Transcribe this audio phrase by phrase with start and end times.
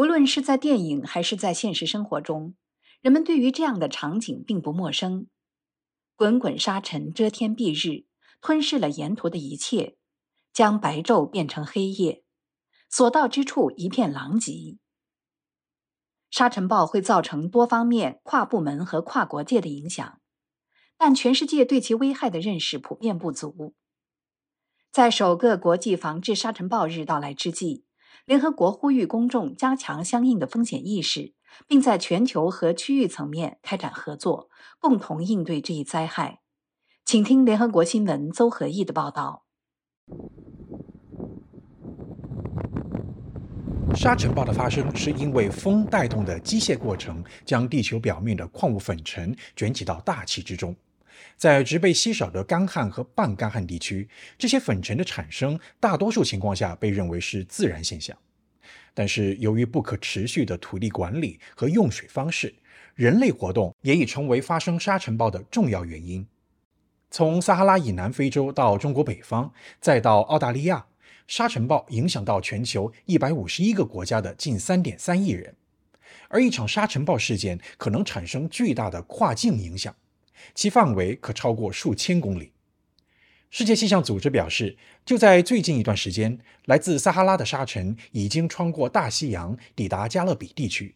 [0.00, 2.54] 不论是在电影还是在现实生活中，
[3.02, 5.26] 人们对于这样的场景并不陌生：
[6.16, 8.06] 滚滚沙尘遮天蔽日，
[8.40, 9.98] 吞噬了沿途的一切，
[10.54, 12.24] 将白昼变成黑夜，
[12.88, 14.78] 所到之处一片狼藉。
[16.30, 20.18] 沙尘暴会造成多方面、跨部门和跨国界的影响，
[20.96, 23.74] 但全世界对其危害的认识普遍不足。
[24.90, 27.84] 在首个国际防治沙尘暴日到来之际。
[28.26, 31.34] 联合国呼吁公众加强相应的风险意识，
[31.66, 36.40] 并在全球和区域层面开展合作，共同应对这一灾害。
[37.04, 39.44] 请听联合国新闻邹和义的报道。
[43.96, 50.74] 沙尘暴的发生是因为风带动的机械过程，将地球表面的矿物粉尘卷起到大气之中。
[51.36, 58.16] 在植被稀少的干旱和半干旱地区，这些粉尘的产生，大多数情况下被认为是自然现象。
[58.92, 62.54] 但是，由于不可持续的土地管理和用水方式，
[62.94, 66.26] 人类活动也已成为发生沙尘暴的重要原因。
[67.10, 70.86] 从撒哈拉以南非洲到中国北方，再到澳大利亚，
[71.26, 75.54] 沙尘暴影响到全球一百五十一个国家的近三点三亿人。
[76.28, 79.94] 而一场沙尘暴事件可能产生巨大的跨境影响。
[80.54, 82.52] 其范围可超过数千公里。
[83.52, 90.94] 世界气象组织表示，就在最近一段时间，来自撒哈拉的沙尘已经穿过大西洋，抵达加勒比地区。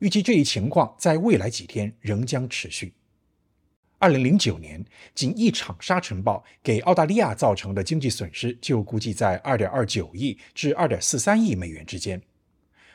[0.00, 2.92] 预计这一情况在未来几天仍将持续。
[3.98, 12.20] 二零零九年，仅一场沙尘暴给澳大利亚造成的经济损失就估计在二点二九亿至二点四三亿美元之间。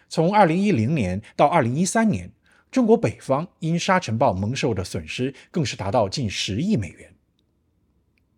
[0.08, 2.31] 从二零一零年到二零一三年。
[2.72, 7.13] 中国北方因沙尘暴蒙受的损失更是达到近十亿美元。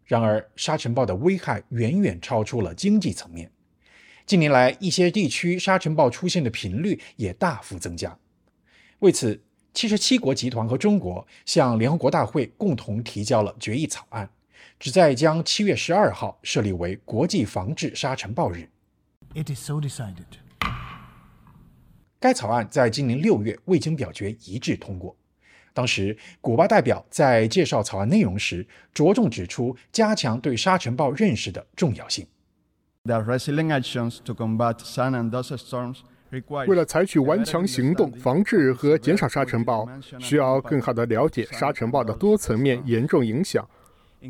[0.06, 3.52] 然而，沙尘暴的危害远远超出了经济层面。
[4.26, 8.18] 近年来，一些地区沙尘暴出现的频率也大幅增加。
[9.00, 9.40] 为此，
[9.74, 14.30] 七十七国集团和中国向联合国大会共同提交了决议草案，
[14.80, 18.68] 旨在将七月十二号设立为国际防治沙尘暴日。
[19.36, 20.26] It is so decided.
[22.24, 25.14] 该草案在今年六月未经表决一致通过。
[25.74, 32.26] 当时，古巴代表在介绍草案内容时，着重指出加强对沙尘暴认识的重要性。
[36.66, 39.86] 为了采取顽强行动防治和减少沙尘暴，
[40.18, 43.68] 需要更好地了解沙尘暴的多层面严重影响，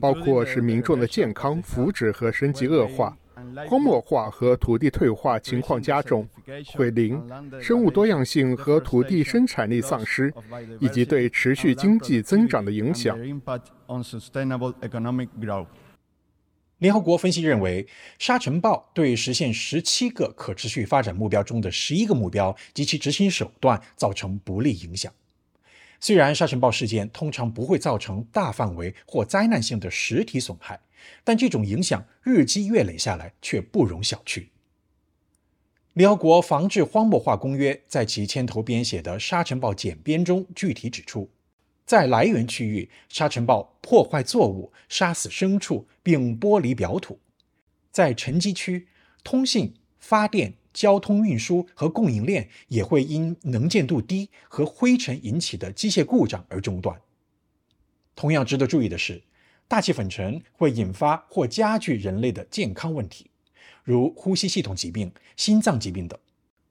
[0.02, 3.16] 包括使民众的健康、福祉和生计恶化。
[3.68, 6.28] 荒漠化和土地退化情况加重，
[6.76, 7.20] 毁林、
[7.62, 10.34] 生物多样性和土地生产力丧失，
[10.80, 13.18] 以及对持续经济增长的影响。
[16.80, 17.88] 联合国分析认为，
[18.20, 25.12] 沙尘暴对实现十七个可持续发展目标中的十一个目标及其执行手段造成不利影响。
[26.04, 30.82] 虽然沙尘暴事件通常不会造成大范围或灾难性的实体损害。
[31.24, 34.48] 但这种影响日积月累下来却不容小觑。
[35.94, 41.30] 联合国防治荒漠化公约在其牵头编写的沙尘暴简编中具体指出，
[41.86, 47.16] 在来源区域，沙尘暴破坏作物、杀死牲畜并剥离表土；
[47.92, 48.88] 在沉积区，
[49.24, 57.00] 通信、发电、交通运输和供应链也会因能见度低和灰尘引起的机械故障而中断。
[58.16, 59.22] 同样值得注意的是。
[59.66, 63.32] 大气粉尘会引发或加剧人类的健康问题，
[63.84, 66.20] 如呼吸系统疾病、心脏疾病等。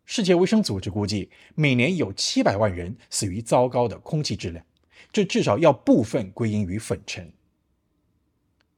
[0.04, 4.64] 世界卫生组织估计，每年有七百万人死于糟糕的空气质量，
[5.10, 7.32] 这至少要部分归因于粉尘。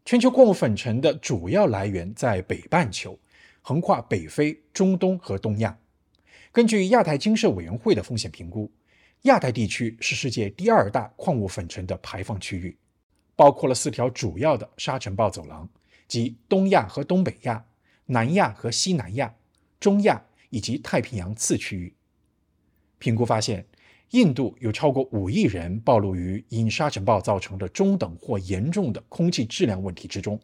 [0.06, 3.18] 全球矿物粉尘的主要来源在北半球，
[3.66, 5.78] 横跨北非、中东和东亚。
[6.52, 8.70] 根据亚太经社委员会的风险评估，
[9.22, 12.76] 亚太地区是世界第二大矿物粉尘的排放区域。
[13.34, 15.66] 包括了四条主要的沙尘暴走廊，
[16.06, 17.64] 即东亚和东北亚、
[18.04, 19.34] 南亚和西南亚、
[19.80, 21.94] 中亚以及太平洋次区域。
[22.98, 23.66] 评估发现，
[24.10, 30.38] 印度有超过五亿人暴露于因沙尘暴造成的中等或严重的空气质量问题之中，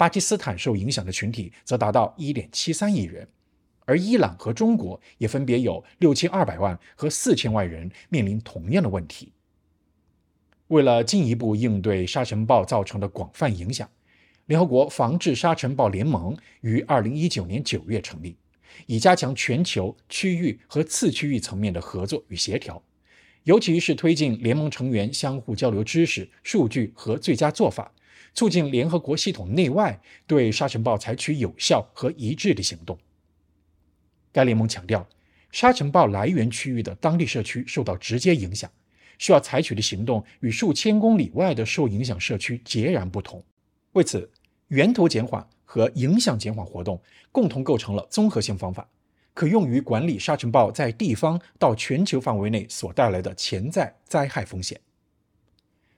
[0.00, 3.28] 巴基斯坦受影响的群体则达到一点七三亿人，
[3.84, 9.30] 而伊朗和中国也分别有六千二百万和四千万人面临同样的问题。
[10.68, 13.86] 为了进一步应对沙尘暴造成的广泛影响，
[14.46, 18.38] 联合国防治沙尘暴联盟于二零一九年九月成立，
[18.86, 22.82] 以加强全球、区域和次区域层面的合作与协调，
[23.42, 27.92] 尤其是推进联盟成员相互交流知识、数据和最佳做法，
[28.34, 32.98] 促进联合国系统内外对沙尘暴采取有效和一致的行动。
[34.32, 35.06] 该联盟强调，
[35.50, 38.70] 沙尘暴来源区域的当地社区受到直接影响，
[39.18, 43.42] 需要采取的行动与数千公里外的受影响社区截然不同。
[43.92, 44.30] 为此，
[44.68, 47.00] 源头减缓和影响减缓活动
[47.32, 48.88] 共同构成了综合性方法，
[49.34, 54.80] 可用于管理沙尘暴在地方到全球范围内所带来的潜在灾害风险。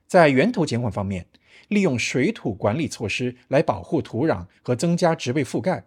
[0.06, 1.26] 在源头减缓方面，
[1.68, 5.84] 利用水土管理措施来保护土壤和增加植被覆盖，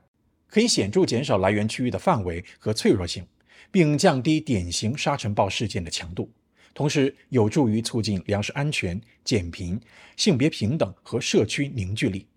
[0.48, 3.26] 可以显著减少来源区域的范围和脆弱性，
[3.72, 6.32] 并降低典型沙尘暴事件的强度，
[6.74, 9.80] 同时有助于促进粮食安全、减贫、
[10.18, 12.28] 性别平等和社区凝聚力。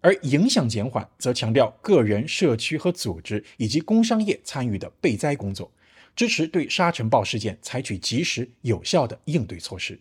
[0.00, 5.70] 而影响减缓则强调个人、社区和组织以及工商业参与的备灾工作，
[6.16, 10.00] 支持对沙尘暴事件采取及时有效的应对措施。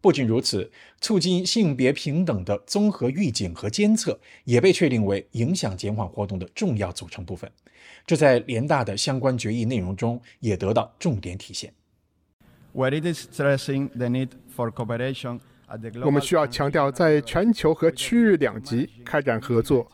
[0.00, 7.50] 不仅如此，促进性别平等的综合预警和监测也被确定为影响减缓活动的重要组成部分。
[8.06, 11.72] 这在联大的相关决议内容中也得到重点体现。
[12.72, 12.88] 我
[16.10, 19.90] 们需要强调，在全球和区域两级开展合作。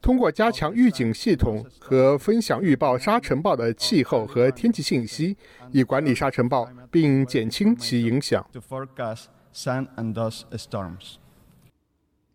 [0.00, 5.36] 通过加强预警系统和分享预报沙尘暴的气候和天气信息，
[5.70, 8.44] 以管理沙尘暴并减轻其影响。
[9.54, 11.14] San andasi storms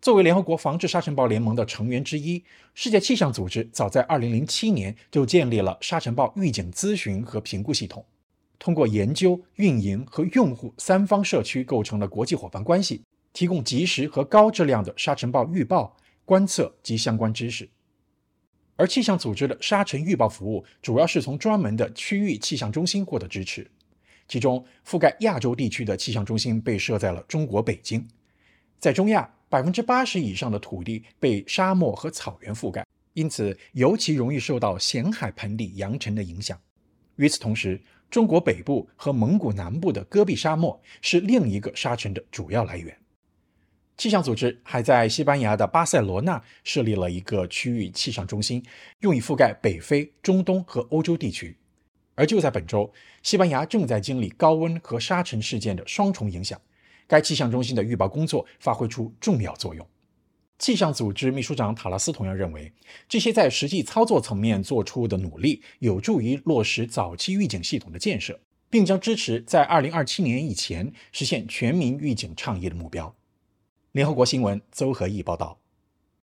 [0.01, 2.43] 作为联合国防治沙尘暴联盟的成员之一，
[2.73, 8.05] 世界气象组织早在2007年就建立了沙尘暴预警咨询和评估系统，
[8.57, 15.95] 通过研究、运营和用户三方社区构成的国际伙伴关系，提供及时和高质量的沙尘暴预报。
[16.25, 17.67] 观测及相关知识，
[18.75, 23.65] 而气象组织的沙尘预报服务主要是从专门的区域气象中心获得支持。
[24.29, 28.07] 其中，覆盖亚洲地区的气象中心被设在了中国北京。
[28.79, 36.55] 在中亚，百分之八十以上的土地被沙漠和草原覆盖，因此尤其容易受到咸海盆地扬尘的影响。
[37.15, 37.81] 与此同时，
[38.11, 42.95] 中国北部和蒙古南部的戈壁沙漠是另一个沙尘的主要来源。
[43.97, 48.63] 气象组织还在西班牙的巴塞罗那设立了一个区域气象中心，
[48.99, 51.57] 用以覆盖北非、中东和欧洲地区。
[52.19, 52.91] 而就在本周，
[53.23, 56.59] 西班牙正在经历高温和沙尘事件的双重影响，
[57.07, 59.87] 该气象中心的预报工作发挥出重要作用。
[60.57, 62.69] 气象组织秘书长塔拉斯同样认为，
[63.07, 68.37] 这些在实际操作层面做出的努力有助于落实早期预警系统的建设，
[68.69, 73.15] 并将支持在2027年以前实现全民预警倡议的目标。
[73.93, 75.57] 联合国新闻邹和义报道。